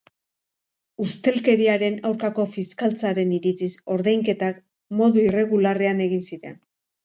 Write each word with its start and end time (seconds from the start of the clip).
Ustelkeriaren 1.03 1.99
aurkako 2.11 2.47
fiskaltzaren 2.57 3.37
iritziz, 3.41 3.71
ordainketak 3.99 4.61
modu 5.05 5.27
irregularrean 5.31 6.07
egin 6.11 6.29
ziren. 6.35 6.61